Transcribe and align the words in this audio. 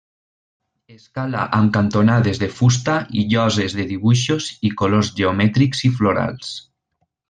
Escala 0.95 1.43
amb 1.57 1.73
cantonades 1.75 2.41
de 2.45 2.49
fusta 2.61 2.97
i 3.19 3.27
lloses 3.35 3.79
de 3.83 3.89
dibuixos 3.95 4.51
i 4.71 4.75
colors 4.83 5.17
geomètrics 5.23 5.89
i 5.93 5.97
florals. 6.03 6.61